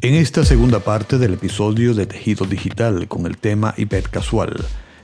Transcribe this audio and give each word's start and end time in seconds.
En 0.00 0.14
esta 0.14 0.44
segunda 0.44 0.78
parte 0.78 1.18
del 1.18 1.34
episodio 1.34 1.92
de 1.92 2.06
Tejido 2.06 2.46
Digital 2.46 3.08
con 3.08 3.26
el 3.26 3.36
tema 3.36 3.74
hipercasual, 3.76 4.54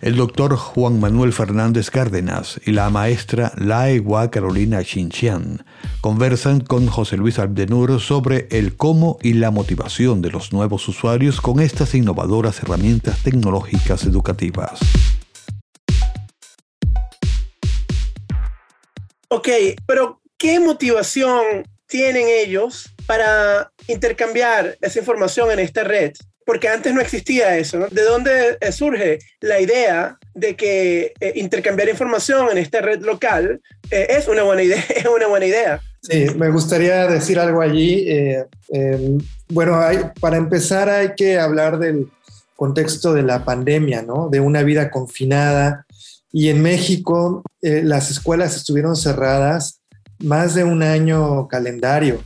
el 0.00 0.14
doctor 0.14 0.54
Juan 0.54 1.00
Manuel 1.00 1.32
Fernández 1.32 1.90
Cárdenas 1.90 2.60
y 2.64 2.70
la 2.70 2.88
maestra 2.90 3.52
Laegua 3.56 4.30
Carolina 4.30 4.84
Chinchian 4.84 5.66
conversan 6.00 6.60
con 6.60 6.86
José 6.86 7.16
Luis 7.16 7.40
Abdenur 7.40 8.00
sobre 8.00 8.46
el 8.52 8.76
cómo 8.76 9.18
y 9.20 9.32
la 9.32 9.50
motivación 9.50 10.22
de 10.22 10.30
los 10.30 10.52
nuevos 10.52 10.86
usuarios 10.86 11.40
con 11.40 11.58
estas 11.58 11.96
innovadoras 11.96 12.62
herramientas 12.62 13.20
tecnológicas 13.24 14.04
educativas. 14.04 14.78
Ok, 19.26 19.48
pero 19.86 20.20
¿qué 20.38 20.60
motivación 20.60 21.64
tienen 21.88 22.26
ellos 22.28 22.93
para 23.06 23.70
intercambiar 23.88 24.76
esa 24.80 24.98
información 24.98 25.50
en 25.50 25.58
esta 25.58 25.84
red? 25.84 26.12
Porque 26.46 26.68
antes 26.68 26.92
no 26.92 27.00
existía 27.00 27.56
eso. 27.56 27.86
¿De 27.90 28.02
dónde 28.02 28.58
eh, 28.60 28.72
surge 28.72 29.18
la 29.40 29.60
idea 29.60 30.18
de 30.34 30.56
que 30.56 31.14
eh, 31.20 31.32
intercambiar 31.36 31.88
información 31.88 32.48
en 32.50 32.58
esta 32.58 32.80
red 32.82 33.00
local 33.00 33.60
eh, 33.90 34.06
es 34.10 34.28
una 34.28 34.42
buena 34.42 34.62
idea? 34.62 34.84
Es 34.94 35.06
una 35.06 35.26
buena 35.26 35.46
idea. 35.46 35.80
Sí, 36.02 36.26
me 36.36 36.50
gustaría 36.50 37.06
decir 37.06 37.38
algo 37.38 37.62
allí. 37.62 38.06
Em, 38.68 39.18
bueno, 39.48 39.80
para 40.20 40.36
empezar 40.36 40.90
hay 40.90 41.14
que 41.16 41.38
hablar 41.38 41.78
del 41.78 42.10
contexto 42.56 43.14
de 43.14 43.22
la 43.22 43.44
pandemia, 43.46 44.02
¿no? 44.02 44.28
De 44.28 44.40
una 44.40 44.62
vida 44.62 44.90
confinada. 44.90 45.86
Y 46.30 46.50
en 46.50 46.60
México 46.60 47.42
las 47.62 48.10
escuelas 48.10 48.54
estuvieron 48.54 48.96
cerradas 48.96 49.80
más 50.18 50.54
de 50.54 50.64
un 50.64 50.82
año 50.82 51.48
calendario. 51.48 52.22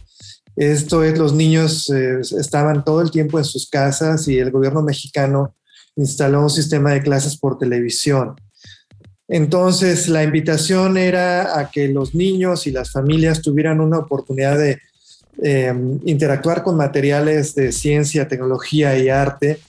Esto 0.58 1.04
es, 1.04 1.16
los 1.16 1.34
niños 1.34 1.88
eh, 1.88 2.18
estaban 2.20 2.84
todo 2.84 3.00
el 3.00 3.12
tiempo 3.12 3.38
en 3.38 3.44
sus 3.44 3.70
casas 3.70 4.26
y 4.26 4.40
el 4.40 4.50
gobierno 4.50 4.82
mexicano 4.82 5.54
instaló 5.94 6.42
un 6.42 6.50
sistema 6.50 6.92
de 6.92 7.00
clases 7.00 7.36
por 7.36 7.58
televisión. 7.58 8.34
Entonces, 9.28 10.08
la 10.08 10.24
invitación 10.24 10.96
era 10.96 11.60
a 11.60 11.70
que 11.70 11.86
los 11.86 12.12
niños 12.12 12.66
y 12.66 12.72
las 12.72 12.90
familias 12.90 13.40
tuvieran 13.40 13.80
una 13.80 13.98
oportunidad 13.98 14.58
de 14.58 14.80
em, 15.40 16.00
interactuar 16.04 16.64
con 16.64 16.76
materiales 16.76 17.54
de 17.54 17.70
ciencia, 17.70 18.26
tecnología 18.26 18.98
y 18.98 19.10
arte 19.10 19.60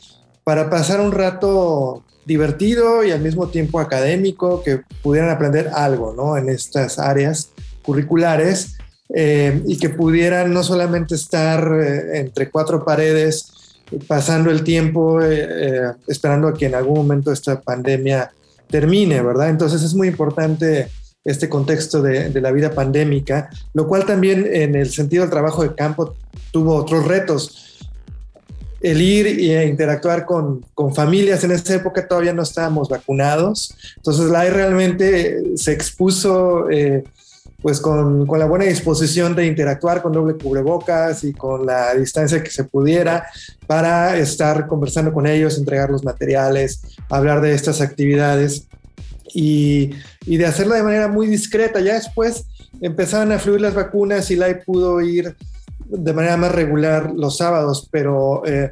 para 0.43 0.71
pasar 0.71 1.01
un 1.01 1.11
rato 1.11 2.03
divertido 2.25 3.03
y 3.03 3.11
al 3.11 3.21
mismo 3.21 3.49
tiempo 3.49 3.79
académico, 3.79 4.63
que 4.63 4.81
pudieran 5.03 5.29
aprender 5.29 5.67
algo 5.67 6.15
¿no? 6.15 6.35
en 6.35 6.49
estas 6.49 6.97
áreas 6.97 7.51
curriculares 7.83 8.78
eh, 9.13 9.63
y 9.65 9.77
que 9.77 9.89
pudieran 9.89 10.53
no 10.53 10.63
solamente 10.63 11.15
estar 11.15 11.67
eh, 11.73 12.19
entre 12.19 12.49
cuatro 12.49 12.85
paredes 12.85 13.51
pasando 14.07 14.51
el 14.51 14.63
tiempo 14.63 15.19
eh, 15.19 15.93
esperando 16.07 16.47
a 16.47 16.53
que 16.53 16.67
en 16.67 16.75
algún 16.75 16.97
momento 16.97 17.31
esta 17.31 17.59
pandemia 17.59 18.31
termine, 18.69 19.21
¿verdad? 19.23 19.49
Entonces 19.49 19.81
es 19.81 19.95
muy 19.95 20.07
importante 20.07 20.89
este 21.23 21.49
contexto 21.49 22.03
de, 22.03 22.29
de, 22.29 22.39
la 22.39 22.51
vida 22.51 22.71
pandémica, 22.71 23.49
lo 23.73 23.87
cual 23.87 24.05
también 24.05 24.47
en 24.51 24.75
el 24.75 24.91
sentido 24.91 25.23
del 25.23 25.31
trabajo 25.31 25.63
de 25.63 25.73
campo 25.73 26.15
tuvo 26.51 26.75
otros 26.75 27.07
retos. 27.07 27.65
El 28.81 29.01
ir 29.01 29.25
e 29.27 29.65
interactuar 29.65 30.25
con, 30.25 30.63
con 30.73 30.93
familias, 30.93 31.43
en 31.43 31.51
esa 31.51 31.75
época 31.75 32.07
todavía 32.07 32.31
no 32.31 32.43
estábamos 32.43 32.87
vacunados, 32.87 33.75
entonces 33.97 34.29
la 34.29 34.45
realmente 34.45 35.57
se 35.57 35.73
expuso 35.73 36.69
eh, 36.69 37.03
pues 37.61 37.81
con, 37.81 38.25
con, 38.25 38.39
la 38.39 38.45
buena 38.45 38.65
disposición 38.65 39.35
de 39.35 39.45
interactuar 39.45 40.01
con 40.01 40.13
doble 40.13 40.35
cubrebocas 40.35 41.23
y 41.23 41.33
con 41.33 41.65
la 41.65 41.93
distancia 41.93 42.41
que 42.43 42.51
se 42.51 42.63
pudiera 42.63 43.27
para 43.67 44.17
estar 44.17 44.67
conversando 44.67 45.11
con 45.11 45.27
ellos, 45.27 45.57
entregar 45.57 45.89
los 45.89 46.03
materiales, 46.03 46.81
hablar 47.09 47.41
de 47.41 47.53
estas 47.53 47.81
actividades 47.81 48.67
y, 49.33 49.91
y 50.25 50.37
de 50.37 50.45
hacerlo 50.45 50.75
de 50.75 50.83
manera 50.83 51.07
muy 51.07 51.27
discreta. 51.27 51.79
Ya 51.81 51.95
después 51.95 52.45
empezaron 52.81 53.31
a 53.31 53.39
fluir 53.39 53.61
las 53.61 53.75
vacunas 53.75 54.31
y 54.31 54.35
la 54.35 54.47
pudo 54.65 55.01
ir 55.01 55.35
de 55.89 56.13
manera 56.13 56.37
más 56.37 56.51
regular 56.51 57.11
los 57.15 57.37
sábados, 57.37 57.89
pero 57.91 58.45
eh, 58.45 58.71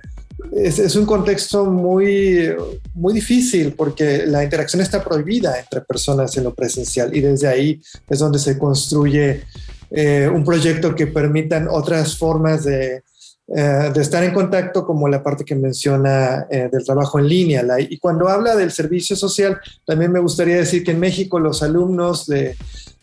es, 0.51 0.95
un 0.95 1.05
contexto 1.05 1.65
muy, 1.65 2.49
muy 2.93 3.13
difícil 3.13 3.73
porque 3.73 4.25
la 4.25 4.43
interacción 4.43 4.81
está 4.81 5.03
prohibida 5.03 5.59
entre 5.59 5.81
personas 5.81 6.35
en 6.37 6.43
lo 6.43 6.53
presencial 6.53 7.15
y 7.15 7.21
desde 7.21 7.47
ahí 7.47 7.81
es 8.09 8.19
donde 8.19 8.39
se 8.39 8.57
construye 8.57 9.43
eh, 9.89 10.29
un 10.31 10.43
proyecto 10.43 10.93
que 10.95 11.07
permitan 11.07 11.67
otras 11.69 12.17
formas 12.17 12.63
de, 12.63 13.03
eh, 13.47 13.91
de, 13.93 14.01
estar 14.01 14.23
en 14.23 14.33
contacto, 14.33 14.85
como 14.85 15.07
la 15.07 15.23
parte 15.23 15.45
que 15.45 15.55
menciona 15.55 16.45
eh, 16.49 16.69
del 16.71 16.83
trabajo 16.83 17.19
en 17.19 17.27
línea. 17.27 17.63
y 17.79 17.97
cuando 17.97 18.27
habla 18.27 18.55
del 18.55 18.71
servicio 18.71 19.15
social, 19.15 19.57
también 19.85 20.11
me 20.11 20.19
gustaría 20.19 20.57
decir 20.57 20.83
que 20.83 20.91
en 20.91 20.99
México 20.99 21.39
los 21.39 21.63
alumnos 21.63 22.27
de, 22.27 22.55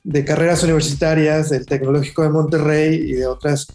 de 0.05 0.25
carreras 0.25 0.63
universitarias 0.63 1.49
del 1.49 1.65
Tecnológico 1.65 2.23
de 2.23 2.29
Monterrey 2.29 2.95
y 2.95 3.13
de 3.13 3.27
otras 3.27 3.67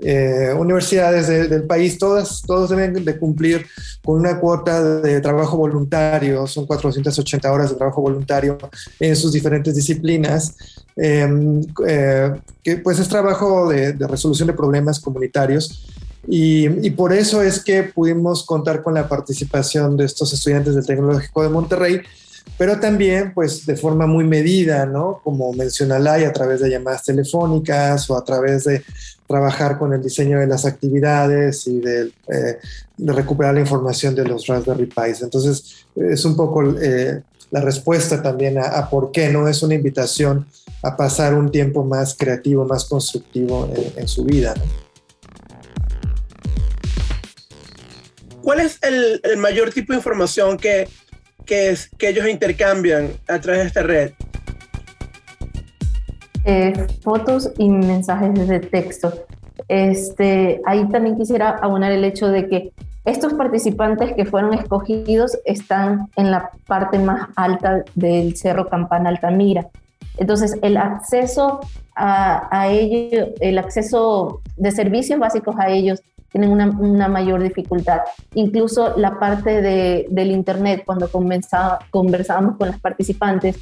eh, 0.00 0.52
universidades 0.58 1.28
del 1.28 1.64
país, 1.64 1.98
todas, 1.98 2.42
todos 2.42 2.70
deben 2.70 3.04
de 3.04 3.18
cumplir 3.18 3.64
con 4.04 4.18
una 4.18 4.40
cuota 4.40 5.00
de 5.00 5.20
trabajo 5.20 5.56
voluntario, 5.56 6.46
son 6.46 6.66
480 6.66 7.52
horas 7.52 7.70
de 7.70 7.76
trabajo 7.76 8.02
voluntario 8.02 8.58
en 8.98 9.14
sus 9.14 9.32
diferentes 9.32 9.74
disciplinas, 9.74 10.56
em, 10.96 11.62
eh, 11.86 12.32
que 12.62 12.76
pues 12.78 12.98
es 12.98 13.08
trabajo 13.08 13.68
de, 13.68 13.92
resolución 13.92 14.48
de 14.48 14.54
problemas 14.54 14.98
comunitarios. 14.98 15.86
Y, 16.26 16.86
y, 16.86 16.90
por 16.90 17.12
eso 17.12 17.42
es 17.42 17.62
que 17.62 17.82
pudimos 17.82 18.44
contar 18.44 18.82
con 18.82 18.94
la 18.94 19.06
participación 19.06 19.96
de 19.96 20.06
estos 20.06 20.32
estudiantes 20.32 20.74
del 20.74 20.86
Tecnológico 20.86 21.42
de 21.42 21.50
Monterrey, 21.50 22.00
pero 22.56 22.78
también 22.78 23.34
pues 23.34 23.66
de 23.66 23.76
forma 23.76 24.06
muy 24.06 24.24
medida, 24.24 24.86
¿no? 24.86 25.20
Como 25.24 25.52
menciona 25.52 25.98
Lai, 25.98 26.24
a 26.24 26.32
través 26.32 26.60
de 26.60 26.70
llamadas 26.70 27.04
telefónicas 27.04 28.08
o 28.10 28.16
a 28.16 28.24
través 28.24 28.64
de 28.64 28.84
trabajar 29.26 29.78
con 29.78 29.92
el 29.92 30.02
diseño 30.02 30.38
de 30.38 30.46
las 30.46 30.64
actividades 30.64 31.66
y 31.66 31.80
de, 31.80 32.12
eh, 32.28 32.58
recuperar 32.98 33.54
la 33.54 33.60
información 33.60 34.14
de 34.14 34.24
los 34.24 34.46
Raspberry 34.46 34.86
Pis. 34.86 35.22
Entonces, 35.22 35.86
es 35.96 36.24
un 36.24 36.36
poco 36.36 36.62
eh, 36.80 37.22
la 37.50 37.60
respuesta 37.60 38.22
también 38.22 38.58
a, 38.58 38.88
por 38.88 39.10
qué 39.10 39.30
no 39.30 39.48
es 39.48 39.62
una 39.62 39.74
invitación 39.74 40.46
a 40.82 40.96
pasar 40.96 41.34
un 41.34 41.50
tiempo 41.50 41.84
más 41.84 42.14
creativo, 42.16 42.64
más 42.64 42.84
constructivo 42.84 43.70
en, 43.96 44.06
su 44.06 44.24
vida. 44.24 44.54
¿Cuál 48.42 48.60
es 48.60 48.78
el, 48.82 49.20
el, 49.24 49.38
mayor 49.38 49.72
tipo 49.72 49.94
de 49.94 49.98
información 49.98 50.58
que, 50.58 50.86
que, 51.44 51.70
es, 51.70 51.88
que 51.98 52.08
ellos 52.08 52.26
intercambian 52.28 53.10
a 53.28 53.38
través 53.38 53.62
de 53.62 53.66
esta 53.66 53.82
red? 53.82 54.12
Eh, 56.44 56.72
fotos 57.02 57.50
y 57.58 57.68
mensajes 57.68 58.48
de 58.48 58.60
texto. 58.60 59.12
Este, 59.68 60.60
ahí 60.66 60.86
también 60.88 61.16
quisiera 61.16 61.50
abonar 61.50 61.92
el 61.92 62.04
hecho 62.04 62.28
de 62.28 62.48
que 62.48 62.72
estos 63.04 63.34
participantes 63.34 64.12
que 64.14 64.24
fueron 64.24 64.54
escogidos 64.54 65.38
están 65.44 66.08
en 66.16 66.30
la 66.30 66.50
parte 66.66 66.98
más 66.98 67.28
alta 67.36 67.84
del 67.94 68.36
Cerro 68.36 68.68
Campana 68.68 69.10
Altamira. 69.10 69.68
Entonces, 70.16 70.56
el 70.62 70.76
acceso 70.76 71.60
a 71.96 72.68
ellos, 72.70 73.28
el 73.40 73.58
acceso 73.58 74.40
de 74.56 74.70
servicios 74.72 75.18
básicos 75.18 75.54
a 75.58 75.70
ellos 75.70 76.02
tienen 76.34 76.50
una, 76.50 76.66
una 76.66 77.06
mayor 77.06 77.40
dificultad. 77.40 78.00
Incluso 78.34 78.94
la 78.96 79.20
parte 79.20 79.62
de, 79.62 80.08
del 80.10 80.32
Internet, 80.32 80.82
cuando 80.84 81.08
conversábamos 81.08 82.56
con 82.56 82.70
las 82.70 82.80
participantes, 82.80 83.56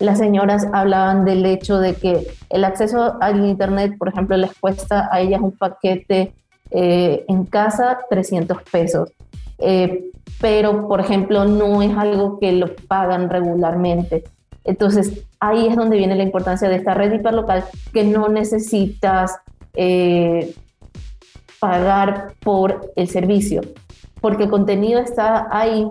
las 0.00 0.18
señoras 0.18 0.66
hablaban 0.72 1.24
del 1.24 1.46
hecho 1.46 1.78
de 1.78 1.94
que 1.94 2.26
el 2.50 2.64
acceso 2.64 3.16
al 3.20 3.46
Internet, 3.46 3.96
por 3.96 4.08
ejemplo, 4.08 4.36
les 4.36 4.52
cuesta 4.58 5.08
a 5.12 5.20
ellas 5.20 5.40
un 5.40 5.52
paquete 5.52 6.32
eh, 6.72 7.24
en 7.28 7.44
casa 7.44 7.98
300 8.10 8.60
pesos. 8.72 9.12
Eh, 9.58 10.10
pero, 10.40 10.88
por 10.88 10.98
ejemplo, 10.98 11.44
no 11.44 11.80
es 11.80 11.96
algo 11.96 12.40
que 12.40 12.50
lo 12.50 12.74
pagan 12.88 13.30
regularmente. 13.30 14.24
Entonces, 14.64 15.22
ahí 15.38 15.68
es 15.68 15.76
donde 15.76 15.96
viene 15.96 16.16
la 16.16 16.24
importancia 16.24 16.68
de 16.68 16.74
esta 16.74 16.92
red 16.92 17.12
hiperlocal, 17.12 17.66
que 17.92 18.02
no 18.02 18.28
necesitas 18.28 19.38
eh, 19.74 20.52
pagar 21.60 22.34
por 22.40 22.92
el 22.96 23.08
servicio, 23.08 23.62
porque 24.20 24.44
el 24.44 24.50
contenido 24.50 25.00
está 25.00 25.48
ahí 25.50 25.88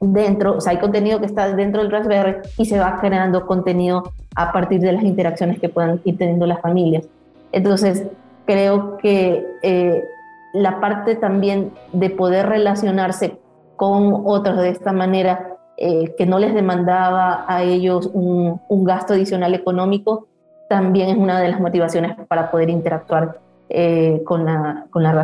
dentro, 0.00 0.56
o 0.56 0.60
sea, 0.60 0.72
hay 0.72 0.78
contenido 0.78 1.18
que 1.18 1.26
está 1.26 1.54
dentro 1.54 1.82
del 1.82 1.90
Raspberry 1.90 2.36
y 2.56 2.66
se 2.66 2.78
va 2.78 2.98
creando 3.00 3.46
contenido 3.46 4.12
a 4.36 4.52
partir 4.52 4.80
de 4.80 4.92
las 4.92 5.02
interacciones 5.02 5.58
que 5.58 5.68
puedan 5.68 6.00
ir 6.04 6.16
teniendo 6.16 6.46
las 6.46 6.60
familias. 6.60 7.08
Entonces, 7.52 8.04
creo 8.46 8.96
que 8.98 9.44
eh, 9.62 10.04
la 10.52 10.80
parte 10.80 11.16
también 11.16 11.72
de 11.92 12.10
poder 12.10 12.46
relacionarse 12.48 13.38
con 13.76 14.22
otros 14.24 14.56
de 14.58 14.70
esta 14.70 14.92
manera, 14.92 15.56
eh, 15.76 16.14
que 16.16 16.26
no 16.26 16.38
les 16.38 16.54
demandaba 16.54 17.44
a 17.46 17.62
ellos 17.62 18.10
un, 18.12 18.60
gasto 18.84 19.14
adicional 19.14 19.54
económico, 19.54 20.26
también 20.68 21.10
es 21.10 21.16
una 21.16 21.40
de 21.40 21.48
las 21.48 21.60
motivaciones 21.60 22.16
para 22.26 22.50
poder 22.50 22.70
interactuar 22.70 23.38
eh, 23.70 24.22
con, 24.24 24.46
la, 24.46 24.86
con 24.90 25.02
la 25.02 25.22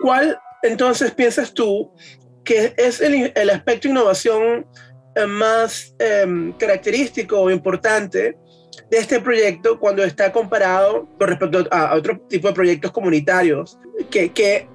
¿Cuál 0.00 0.38
entonces 0.62 1.12
piensas 1.12 1.54
tú 1.54 1.90
que 2.44 2.74
es 2.76 3.00
el, 3.00 3.32
el 3.34 3.50
aspecto 3.50 3.88
innovación 3.88 4.66
eh, 5.14 5.26
más 5.26 5.94
em, 5.98 6.52
característico 6.52 7.40
o 7.40 7.50
importante 7.50 8.36
de 8.90 8.98
este 8.98 9.20
proyecto 9.20 9.78
cuando 9.78 10.02
está 10.04 10.30
comparado 10.30 11.08
con 11.18 11.28
respecto 11.28 11.66
a, 11.70 11.94
otro 11.94 12.20
tipo 12.28 12.48
de 12.48 12.54
proyectos 12.54 12.90
comunitarios, 12.90 13.78
que, 14.10 14.32
que 14.32 14.68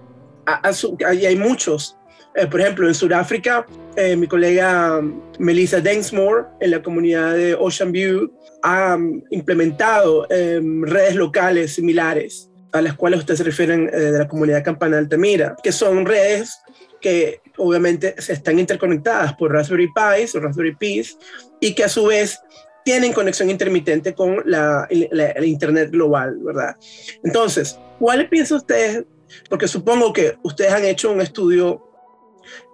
a, 0.45 0.71
hay 1.05 1.35
muchos. 1.35 1.98
Eh, 2.35 2.47
por 2.47 2.61
ejemplo, 2.61 2.87
en 2.87 2.93
Sudáfrica, 2.93 3.65
eh, 3.95 4.15
mi 4.15 4.27
colega 4.27 5.01
Melissa 5.39 5.81
Densmore, 5.81 6.45
en 6.59 6.71
la 6.71 6.81
comunidad 6.81 7.33
de 7.33 7.55
Ocean 7.55 7.91
View, 7.91 8.31
ha 8.61 8.95
um, 8.95 9.21
implementado 9.31 10.27
em, 10.29 10.83
redes 10.83 11.15
locales 11.15 11.73
similares 11.73 12.49
a 12.71 12.81
las 12.81 12.95
cuales 12.95 13.19
ustedes 13.19 13.39
se 13.39 13.43
refieren 13.43 13.87
de 13.87 14.11
la 14.11 14.27
comunidad 14.27 14.63
Campana 14.63 14.97
Altamira, 14.97 15.55
que 15.63 15.71
son 15.71 16.05
redes 16.05 16.59
que 17.01 17.41
obviamente 17.57 18.15
se 18.19 18.33
están 18.33 18.59
interconectadas 18.59 19.33
por 19.33 19.51
Raspberry 19.51 19.87
Pi 19.87 20.37
o 20.37 20.39
Raspberry 20.39 20.75
Pis 20.75 21.17
y 21.59 21.73
que 21.73 21.83
a 21.83 21.89
su 21.89 22.05
vez 22.05 22.39
tienen 22.83 23.13
conexión 23.13 23.49
intermitente 23.49 24.13
con 24.13 24.41
la, 24.45 24.87
el 24.89 25.45
Internet 25.45 25.91
global, 25.91 26.37
¿verdad? 26.41 26.75
Entonces, 27.23 27.77
¿cuál 27.99 28.27
piensa 28.29 28.55
ustedes? 28.55 29.03
Porque 29.47 29.67
supongo 29.67 30.11
que 30.11 30.37
ustedes 30.43 30.71
han 30.71 30.85
hecho 30.85 31.11
un 31.11 31.21
estudio, 31.21 31.88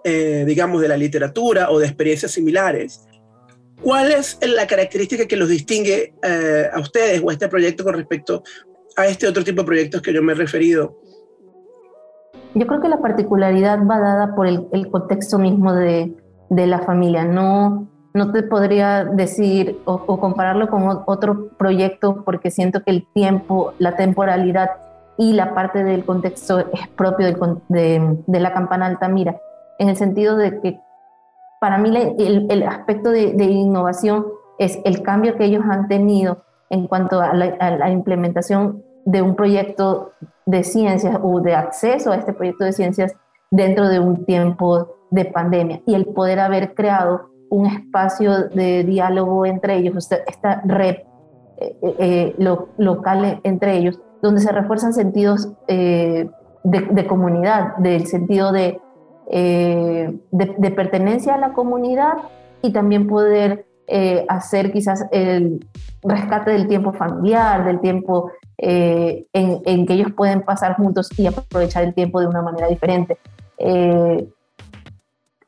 eh, 0.04 0.44
digamos, 0.46 0.80
de 0.80 0.88
la 0.88 0.96
literatura 0.96 1.70
o 1.70 1.78
de 1.78 1.86
experiencias 1.86 2.32
similares. 2.32 3.06
¿Cuál 3.82 4.12
es 4.12 4.38
la 4.42 4.66
característica 4.66 5.26
que 5.26 5.36
los 5.36 5.48
distingue 5.48 6.14
eh, 6.22 6.66
a 6.72 6.80
ustedes 6.80 7.22
o 7.22 7.30
a 7.30 7.32
este 7.32 7.48
proyecto 7.48 7.84
con 7.84 7.94
respecto 7.94 8.42
a 8.96 9.06
este 9.06 9.28
otro 9.28 9.44
tipo 9.44 9.62
de 9.62 9.66
proyectos 9.66 10.02
que 10.02 10.12
yo 10.12 10.22
me 10.22 10.32
he 10.32 10.36
referido? 10.36 10.98
Yo 12.54 12.66
creo 12.66 12.80
que 12.80 12.88
la 12.88 13.02
particularidad 13.02 13.78
va 13.86 13.98
dada 13.98 14.34
por 14.34 14.46
el, 14.46 14.90
contexto 14.90 15.38
mismo 15.38 15.74
de, 15.74 16.14
de, 16.48 16.66
la 16.66 16.78
familia. 16.78 17.24
No, 17.24 17.90
no 18.14 18.32
te 18.32 18.42
podría 18.42 19.04
decir 19.04 19.78
o, 19.84 20.18
compararlo 20.18 20.68
con 20.68 21.02
otro 21.04 21.50
proyecto 21.58 22.24
porque 22.24 22.50
siento 22.50 22.82
que 22.82 22.92
el 22.92 23.06
tiempo, 23.12 23.74
la 23.78 23.94
temporalidad 23.94 24.70
y 25.18 25.34
la 25.34 25.54
parte 25.54 25.84
del 25.84 26.04
contexto 26.06 26.60
es 26.60 26.88
propio 26.96 27.26
de, 27.68 28.16
de, 28.26 28.40
la 28.40 28.54
campana 28.54 28.86
Altamira, 28.86 29.38
en 29.78 29.88
el 29.88 29.96
sentido 29.96 30.36
de 30.36 30.60
que 30.60 30.80
para 31.60 31.78
mí 31.78 31.90
el, 32.18 32.46
el 32.50 32.62
aspecto 32.62 33.10
de, 33.10 33.44
innovación 33.44 34.26
es 34.58 34.78
el 34.84 35.02
cambio 35.02 35.36
que 35.36 35.44
ellos 35.44 35.64
han 35.68 35.88
tenido 35.88 36.44
en 36.70 36.86
cuanto 36.86 37.20
a 37.20 37.34
la, 37.34 37.56
a 37.60 37.70
la 37.70 37.90
implementación 37.90 38.82
de 39.04 39.22
un 39.22 39.36
proyecto 39.36 40.12
de 40.46 40.64
ciencias 40.64 41.18
o 41.22 41.40
de 41.40 41.54
acceso 41.54 42.12
a 42.12 42.16
este 42.16 42.32
proyecto 42.32 42.64
de 42.64 42.72
ciencias 42.72 43.14
dentro 43.50 43.88
de 43.88 44.00
un 44.00 44.24
tiempo 44.24 44.96
de 45.10 45.24
pandemia. 45.24 45.80
Y 45.86 45.94
el 45.94 46.06
poder 46.06 46.40
haber 46.40 46.74
creado 46.74 47.30
un 47.50 47.66
espacio 47.66 48.48
de 48.48 48.84
diálogo 48.84 49.46
entre 49.46 49.76
ellos, 49.76 50.10
esta 50.26 50.62
red 50.64 50.96
eh, 51.58 51.76
eh, 51.82 51.96
eh, 51.98 52.34
local 52.78 53.40
entre 53.44 53.76
ellos, 53.76 54.00
donde 54.22 54.40
se 54.40 54.50
refuerzan 54.50 54.92
sentidos 54.92 55.52
de, 55.68 56.30
de, 56.64 57.06
comunidad, 57.06 57.76
del 57.76 58.06
sentido 58.06 58.50
de, 58.50 58.80
de, 59.30 60.72
pertenencia 60.74 61.34
a 61.34 61.38
la 61.38 61.52
comunidad 61.52 62.14
y 62.62 62.72
también 62.72 63.06
poder 63.06 63.66
hacer 64.28 64.72
quizás 64.72 65.06
el 65.12 65.64
rescate 66.02 66.50
del 66.52 66.68
tiempo 66.68 66.92
familiar, 66.92 67.64
del 67.64 67.80
tiempo 67.80 68.32
eh, 68.58 69.26
en, 69.32 69.86
que 69.86 69.92
ellos 69.92 70.12
pueden 70.16 70.42
pasar 70.42 70.76
juntos 70.76 71.10
y 71.18 71.26
aprovechar 71.26 71.84
el 71.84 71.94
tiempo 71.94 72.20
de 72.20 72.26
una 72.26 72.42
manera 72.42 72.68
diferente. 72.68 73.18
Eh, 73.58 74.28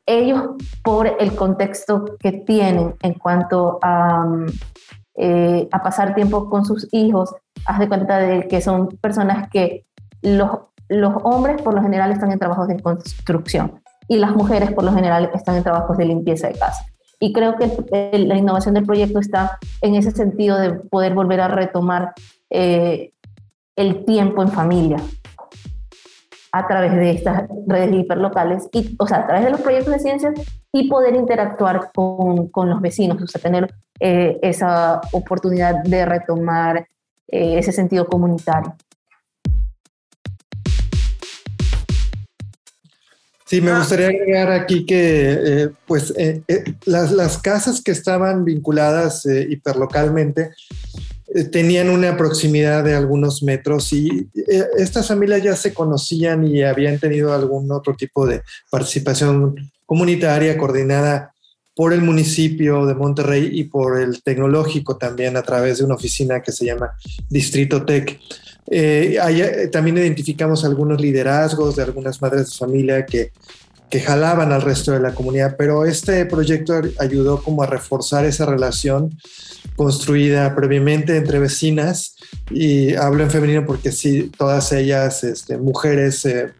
ellos, 0.05 0.49
por 0.83 1.07
el 1.19 1.35
contexto 1.35 2.17
que 2.19 2.31
tienen 2.31 2.95
en 3.01 3.13
cuanto 3.13 3.79
a, 3.81 4.25
eh, 5.15 5.67
a 5.71 5.83
pasar 5.83 6.15
tiempo 6.15 6.49
con 6.49 6.65
sus 6.65 6.87
hijos, 6.91 7.33
haz 7.65 7.79
de 7.79 7.87
cuenta 7.87 8.17
de 8.17 8.47
que 8.47 8.61
son 8.61 8.87
personas 9.01 9.49
que 9.49 9.85
los, 10.21 10.49
los 10.89 11.13
hombres 11.23 11.61
por 11.61 11.73
lo 11.73 11.81
general 11.81 12.11
están 12.11 12.31
en 12.31 12.39
trabajos 12.39 12.67
de 12.67 12.79
construcción 12.79 13.81
y 14.07 14.17
las 14.17 14.35
mujeres 14.35 14.71
por 14.73 14.83
lo 14.83 14.91
general 14.91 15.29
están 15.33 15.55
en 15.55 15.63
trabajos 15.63 15.97
de 15.97 16.05
limpieza 16.05 16.47
de 16.47 16.57
casa. 16.57 16.83
Y 17.19 17.31
creo 17.31 17.55
que 17.57 18.17
la 18.17 18.37
innovación 18.37 18.73
del 18.73 18.85
proyecto 18.85 19.19
está 19.19 19.59
en 19.81 19.95
ese 19.95 20.11
sentido 20.11 20.57
de 20.57 20.71
poder 20.71 21.13
volver 21.13 21.41
a 21.41 21.47
retomar 21.47 22.13
eh, 22.49 23.11
el 23.75 24.05
tiempo 24.05 24.41
en 24.41 24.49
familia 24.49 24.97
a 26.51 26.67
través 26.67 26.93
de 26.93 27.11
estas 27.11 27.43
redes 27.67 27.93
hiperlocales, 27.93 28.67
y, 28.73 28.95
o 28.97 29.05
sea, 29.05 29.19
a 29.19 29.27
través 29.27 29.45
de 29.45 29.51
los 29.51 29.61
proyectos 29.61 29.93
de 29.93 29.99
ciencias 29.99 30.33
y 30.71 30.89
poder 30.89 31.15
interactuar 31.15 31.91
con, 31.93 32.49
los 32.69 32.81
vecinos, 32.81 33.21
o 33.21 33.27
sea, 33.27 33.39
tener 33.39 33.71
eh, 33.99 34.39
esa 34.41 34.99
oportunidad 35.11 35.83
de 35.83 36.05
retomar 36.05 36.87
eh, 37.27 37.59
ese 37.59 37.71
sentido 37.71 38.07
comunitario. 38.07 38.75
Sí, 43.49 43.61
me 43.61 43.71
ah. 43.71 43.79
gustaría 43.79 44.07
agregar 44.07 44.51
aquí 44.51 44.85
que 44.85 45.71
pues 45.87 46.13
las, 46.85 47.11
las, 47.11 47.37
casas 47.39 47.81
que 47.81 47.91
estaban 47.91 48.45
vinculadas 48.45 49.25
hiperlocalmente 49.25 50.51
eh, 51.35 51.43
tenían 51.43 51.89
una 51.89 52.17
proximidad 52.17 52.83
de 52.83 52.95
algunos 52.95 53.43
metros 53.43 53.93
y 53.93 54.27
eh, 54.33 54.65
estas 54.77 55.07
familias 55.07 55.43
ya 55.43 55.55
se 55.55 55.73
conocían 55.73 56.47
y 56.47 56.63
habían 56.63 56.99
tenido 56.99 57.33
algún 57.33 57.71
otro 57.71 57.95
tipo 57.95 58.25
de 58.25 58.41
participación 58.71 59.55
comunitaria 59.85 60.57
coordinada 60.57 61.33
por 61.75 61.93
el 61.93 62.01
municipio 62.01 62.85
de 62.87 62.95
Monterrey 62.95 63.47
y 63.53 63.65
por 63.65 64.01
el 64.01 64.23
tecnológico 64.23 64.97
también 64.97 65.37
a 65.37 65.43
través 65.43 65.77
de 65.77 65.85
una 65.85 65.95
oficina 65.95 66.41
que 66.41 66.51
se 66.51 66.65
llama 66.65 66.91
Distrito 67.29 67.85
Tech. 67.85 68.19
Eh, 68.71 69.17
también 69.71 69.97
identificamos 69.97 70.63
algunos 70.63 71.01
liderazgos 71.01 71.75
de 71.75 71.83
algunas 71.83 72.21
madres 72.21 72.51
de 72.51 72.57
familia 72.57 73.05
que, 73.05 73.31
que 73.89 73.99
jalaban 73.99 74.51
al 74.51 74.61
resto 74.61 74.91
de 74.91 74.99
la 74.99 75.15
comunidad, 75.15 75.55
pero 75.57 75.85
este 75.85 76.25
proyecto 76.25 76.79
ayudó 76.99 77.41
como 77.41 77.63
a 77.63 77.65
reforzar 77.65 78.25
esa 78.25 78.45
relación 78.45 79.17
construida 79.75 80.55
previamente 80.55 81.17
entre 81.17 81.39
vecinas 81.39 82.15
y 82.51 82.93
hablo 82.95 83.23
en 83.23 83.31
femenino 83.31 83.65
porque 83.65 83.91
sí, 83.91 84.31
todas 84.37 84.71
ellas, 84.71 85.23
este, 85.23 85.57
mujeres, 85.57 86.23
eh, 86.25 86.51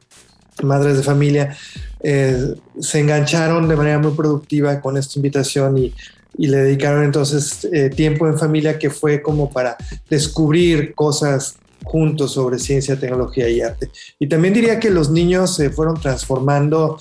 madres 0.63 0.97
de 0.97 1.03
familia, 1.03 1.55
eh, 2.01 2.55
se 2.79 2.99
engancharon 2.99 3.67
de 3.67 3.75
manera 3.75 3.99
muy 3.99 4.13
productiva 4.13 4.81
con 4.81 4.97
esta 4.97 5.19
invitación 5.19 5.77
y, 5.77 5.93
y 6.37 6.47
le 6.47 6.57
dedicaron 6.57 7.03
entonces 7.03 7.67
eh, 7.71 7.89
tiempo 7.89 8.27
en 8.27 8.37
familia 8.39 8.79
que 8.79 8.89
fue 8.89 9.21
como 9.21 9.51
para 9.51 9.77
descubrir 10.09 10.95
cosas 10.95 11.57
juntos 11.83 12.33
sobre 12.33 12.59
ciencia, 12.59 12.99
tecnología 12.99 13.49
y 13.49 13.61
arte. 13.61 13.89
Y 14.19 14.27
también 14.27 14.53
diría 14.53 14.79
que 14.79 14.89
los 14.89 15.09
niños 15.09 15.55
se 15.55 15.69
fueron 15.69 15.99
transformando 15.99 16.97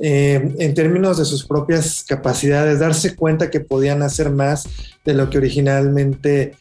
eh, 0.00 0.54
en 0.58 0.74
términos 0.74 1.18
de 1.18 1.24
sus 1.24 1.44
propias 1.44 2.04
capacidades, 2.08 2.78
darse 2.78 3.14
cuenta 3.14 3.50
que 3.50 3.60
podían 3.60 4.02
hacer 4.02 4.30
más 4.30 4.66
de 5.04 5.14
lo 5.14 5.28
que 5.28 5.38
originalmente 5.38 6.56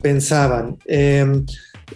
pensaban. 0.00 0.78
Em, 0.86 1.44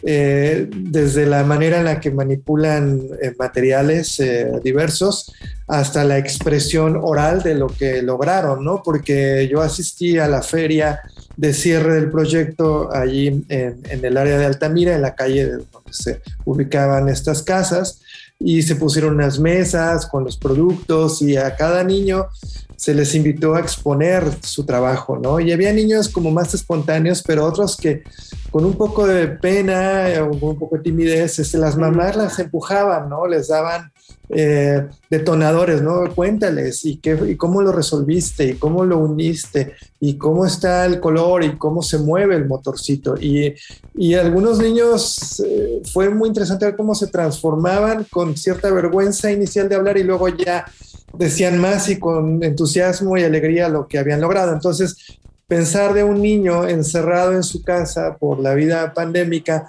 eh, 0.02 0.68
desde 0.70 1.26
la 1.26 1.44
manera 1.44 1.78
en 1.78 1.84
la 1.84 2.00
que 2.00 2.10
manipulan 2.10 3.00
eh, 3.22 3.34
materiales 3.38 4.22
diversos 4.62 5.32
hasta 5.66 6.04
la 6.04 6.18
expresión 6.18 6.98
oral 7.00 7.42
de 7.42 7.54
lo 7.54 7.68
que 7.68 8.02
lograron, 8.02 8.64
¿no? 8.64 8.82
Porque 8.82 9.48
yo 9.50 9.60
asistí 9.62 10.18
a 10.18 10.26
la 10.26 10.42
feria 10.42 11.00
de 11.36 11.54
cierre 11.54 11.94
del 11.94 12.10
proyecto 12.10 12.92
allí 12.92 13.44
en 13.48 14.04
el 14.04 14.16
área 14.16 14.36
de 14.36 14.46
Altamira, 14.46 14.94
en 14.94 15.02
la 15.02 15.14
calle 15.14 15.46
donde 15.46 15.92
se 15.92 16.20
ubicaban 16.44 17.08
estas 17.08 17.42
casas, 17.42 18.00
y 18.40 18.62
se 18.62 18.74
pusieron 18.74 19.14
unas 19.14 19.38
mesas 19.38 20.06
con 20.06 20.24
los 20.24 20.38
productos 20.38 21.20
y 21.20 21.36
a 21.36 21.54
cada 21.54 21.84
niño 21.84 22.26
se 22.74 22.94
les 22.94 23.14
invitó 23.14 23.54
a 23.54 23.60
exponer 23.60 24.24
su 24.40 24.64
trabajo, 24.64 25.18
¿no? 25.18 25.38
Y 25.38 25.52
había 25.52 25.70
niños 25.70 26.08
como 26.08 26.30
más 26.30 26.54
espontáneos, 26.54 27.22
pero 27.22 27.44
otros 27.44 27.76
que 27.76 28.02
con 28.50 28.64
un 28.64 28.72
poco 28.72 29.06
de 29.06 29.28
pena 29.28 30.06
o 30.22 30.30
un 30.30 30.58
poco 30.58 30.76
de 30.76 30.82
timidez, 30.82 31.38
este, 31.38 31.58
las 31.58 31.76
mamás 31.76 32.16
las 32.16 32.38
empujaban, 32.38 33.10
¿no? 33.10 33.26
Les 33.26 33.48
daban 33.48 33.92
eh, 34.28 34.86
detonadores, 35.10 35.82
¿no? 35.82 36.14
Cuéntales 36.14 36.84
y, 36.84 36.98
qué, 36.98 37.18
y 37.28 37.36
cómo 37.36 37.62
lo 37.62 37.72
resolviste 37.72 38.44
y 38.44 38.54
cómo 38.54 38.84
lo 38.84 38.98
uniste 38.98 39.74
y 39.98 40.16
cómo 40.16 40.46
está 40.46 40.86
el 40.86 41.00
color 41.00 41.42
y 41.42 41.56
cómo 41.56 41.82
se 41.82 41.98
mueve 41.98 42.36
el 42.36 42.46
motorcito. 42.46 43.16
Y, 43.20 43.54
y 43.94 44.14
algunos 44.14 44.58
niños 44.58 45.42
eh, 45.44 45.82
fue 45.92 46.10
muy 46.10 46.28
interesante 46.28 46.66
ver 46.66 46.76
cómo 46.76 46.94
se 46.94 47.08
transformaban 47.08 48.06
con 48.10 48.36
cierta 48.36 48.70
vergüenza 48.70 49.32
inicial 49.32 49.68
de 49.68 49.74
hablar 49.74 49.98
y 49.98 50.04
luego 50.04 50.28
ya 50.28 50.64
decían 51.12 51.58
más 51.58 51.88
y 51.88 51.98
con 51.98 52.42
entusiasmo 52.42 53.16
y 53.16 53.24
alegría 53.24 53.68
lo 53.68 53.88
que 53.88 53.98
habían 53.98 54.20
logrado. 54.20 54.52
Entonces, 54.52 55.18
pensar 55.48 55.92
de 55.94 56.04
un 56.04 56.22
niño 56.22 56.68
encerrado 56.68 57.32
en 57.32 57.42
su 57.42 57.64
casa 57.64 58.16
por 58.18 58.38
la 58.38 58.54
vida 58.54 58.94
pandémica, 58.94 59.68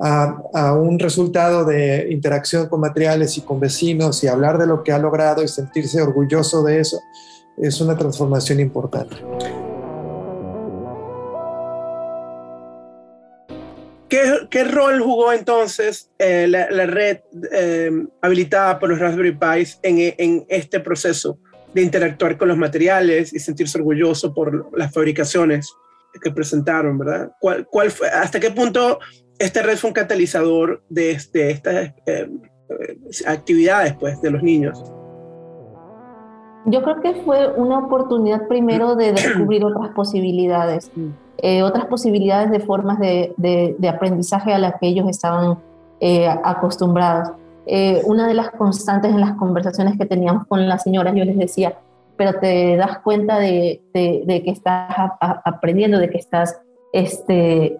a, 0.00 0.74
un 0.74 0.98
resultado 0.98 1.64
de 1.64 2.08
interacción 2.10 2.68
con 2.68 2.80
materiales 2.80 3.36
y 3.36 3.42
con 3.42 3.60
vecinos 3.60 4.22
y 4.24 4.28
hablar 4.28 4.58
de 4.58 4.66
lo 4.66 4.82
que 4.82 4.92
ha 4.92 4.98
logrado 4.98 5.42
y 5.42 5.48
sentirse 5.48 6.00
orgulloso 6.00 6.62
de 6.62 6.80
eso, 6.80 7.00
es 7.58 7.80
una 7.80 7.96
transformación 7.96 8.60
importante. 8.60 9.16
¿Qué, 14.50 14.64
rol 14.64 15.00
jugó 15.00 15.32
entonces 15.32 16.10
eh, 16.18 16.46
la, 16.46 16.66
red 16.84 17.20
eh, 17.50 17.90
habilitada 18.20 18.78
por 18.78 18.90
los 18.90 18.98
Raspberry 18.98 19.32
Pis 19.34 19.78
en, 19.82 20.44
este 20.48 20.80
proceso 20.80 21.38
de 21.72 21.80
interactuar 21.80 22.36
con 22.36 22.48
los 22.48 22.58
materiales 22.58 23.32
y 23.32 23.38
sentirse 23.38 23.78
orgulloso 23.78 24.34
por 24.34 24.78
las 24.78 24.92
fabricaciones 24.92 25.72
que 26.20 26.30
presentaron, 26.30 26.98
verdad? 26.98 27.32
¿Cuál, 27.40 27.66
cuál 27.66 27.90
fue, 27.90 28.08
¿Hasta 28.08 28.38
qué 28.38 28.50
punto 28.50 28.98
esta 29.44 29.62
red 29.62 29.76
fue 29.76 29.88
un 29.88 29.94
catalizador 29.94 30.82
de, 30.88 31.18
de 31.32 31.50
estas 31.50 31.92
eh, 32.06 32.28
actividades 33.26 33.94
pues, 33.94 34.20
de 34.22 34.30
los 34.30 34.42
niños? 34.42 34.82
Yo 36.64 36.82
creo 36.82 37.00
que 37.00 37.14
fue 37.22 37.52
una 37.54 37.80
oportunidad 37.80 38.46
primero 38.46 38.94
de 38.94 39.12
descubrir 39.12 39.64
otras 39.64 39.90
posibilidades. 39.94 40.90
Eh, 41.38 41.62
otras 41.62 41.86
posibilidades 41.86 42.50
de 42.52 42.60
formas 42.60 43.00
de, 43.00 43.88
aprendizaje 43.92 44.52
a 44.52 44.58
las 44.58 44.78
que 44.78 44.86
ellos 44.86 45.08
estaban 45.08 45.58
eh, 45.98 46.28
acostumbrados. 46.28 47.32
Eh, 47.66 48.00
una 48.04 48.28
de 48.28 48.34
las 48.34 48.50
constantes 48.50 49.10
en 49.10 49.20
las 49.20 49.32
conversaciones 49.32 49.98
que 49.98 50.06
teníamos 50.06 50.46
con 50.46 50.68
las 50.68 50.82
señoras, 50.84 51.14
yo 51.16 51.24
les 51.24 51.36
decía, 51.36 51.78
pero 52.16 52.38
te 52.38 52.76
das 52.76 52.98
cuenta 53.00 53.38
de, 53.38 53.82
de 53.92 54.42
que 54.44 54.50
estás 54.50 54.94
aprendiendo, 55.20 55.98
de 55.98 56.10
que 56.10 56.18
estás, 56.18 56.60
este, 56.92 57.78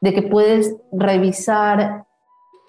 de 0.00 0.14
que 0.14 0.22
puedes 0.22 0.76
revisar 0.92 2.04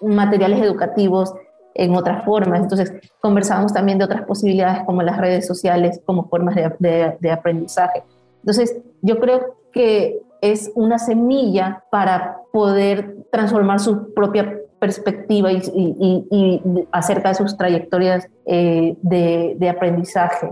materiales 0.00 0.60
educativos 0.60 1.32
en 1.74 1.94
otras 1.94 2.24
formas. 2.24 2.60
Entonces, 2.60 2.92
conversábamos 3.20 3.72
también 3.72 3.98
de 3.98 4.04
otras 4.04 4.22
posibilidades 4.22 4.84
como 4.84 5.02
las 5.02 5.18
redes 5.18 5.46
sociales, 5.46 6.00
como 6.04 6.28
formas 6.28 6.54
de, 6.54 7.16
de 7.20 7.30
aprendizaje. 7.30 8.02
Entonces, 8.40 8.76
yo 9.02 9.18
creo 9.20 9.56
que 9.72 10.20
es 10.40 10.70
una 10.74 10.98
semilla 10.98 11.84
para 11.90 12.38
poder 12.52 13.16
transformar 13.30 13.80
su 13.80 14.14
propia 14.14 14.58
perspectiva 14.78 15.50
y, 15.52 16.86
acerca 16.92 17.30
de 17.30 17.34
sus 17.34 17.56
trayectorias 17.56 18.28
eh, 18.46 18.96
de, 19.02 19.56
de 19.58 19.68
aprendizaje. 19.68 20.48